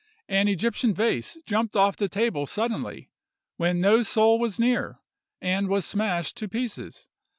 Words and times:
An 0.27 0.47
Egyptian 0.47 0.95
vase 0.95 1.37
jumped 1.45 1.75
off 1.75 1.95
the 1.95 2.09
table 2.09 2.47
suddenly, 2.47 3.11
when 3.57 3.79
no 3.79 4.01
soul 4.01 4.39
was 4.39 4.59
near, 4.59 4.97
and 5.39 5.67
was 5.69 5.85
smashed 5.85 6.35
to 6.37 6.49
pieces. 6.49 7.07